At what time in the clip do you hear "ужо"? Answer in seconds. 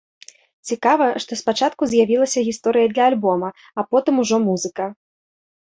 4.25-4.43